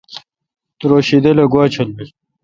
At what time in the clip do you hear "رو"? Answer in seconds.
0.89-0.95